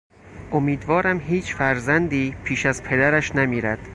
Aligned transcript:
امیدوارم 0.51 1.19
هیچ 1.19 1.55
فرزندی 1.55 2.35
پیش 2.43 2.65
از 2.65 2.83
پدرش 2.83 3.35
نمیرد. 3.35 3.89